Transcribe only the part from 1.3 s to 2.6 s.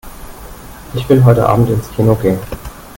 Abend ins Kino gehen.